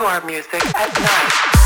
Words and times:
Every 0.00 0.14
our 0.14 0.24
music 0.24 0.64
at 0.74 0.98
lead 0.98 1.59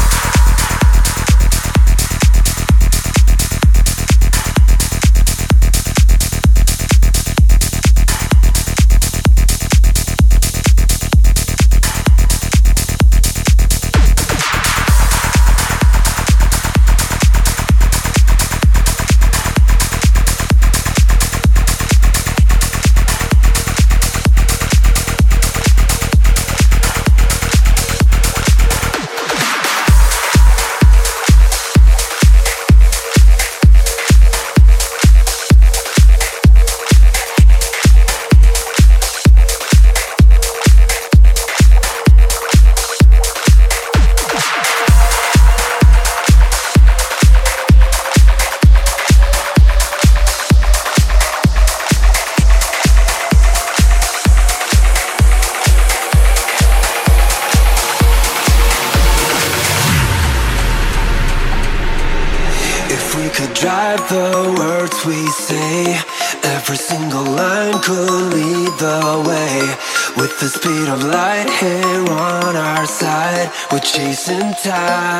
time. 74.54 75.13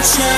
change 0.00 0.37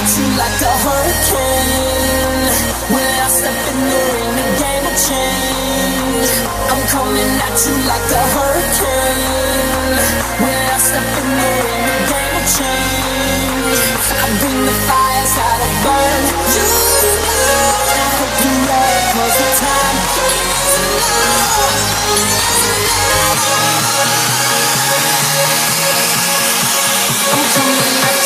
you 0.00 0.26
like 0.32 0.60
a 0.64 0.74
hurricane. 0.80 2.44
When 2.88 3.04
I 3.20 3.28
step 3.28 3.52
in 3.52 3.78
the 3.84 4.00
ring, 4.16 4.32
the 4.40 4.48
game 4.56 4.84
will 4.88 4.96
change. 4.96 6.30
I'm 6.72 6.82
coming 6.88 7.32
at 7.44 7.56
you 7.68 7.76
like 7.84 8.08
a 8.08 8.24
hurricane. 8.32 9.92
When 10.40 10.62
I 10.72 10.78
step 10.80 11.04
in 11.04 11.28
the 11.36 11.52
ring, 11.64 11.84
the 11.84 11.98
game 12.08 12.32
will 12.32 12.48
change. 12.48 13.76
I 14.08 14.26
bring 14.40 14.60
the 14.64 14.76
fires 14.88 15.34
out 15.36 15.60
of 15.68 15.72
burn. 15.84 16.22
You 18.40 18.48
I 18.48 19.04
cause 19.12 19.36
the 19.36 19.50
time. 19.60 19.96
I'm 27.32 27.44
coming 27.52 27.96
at 28.08 28.19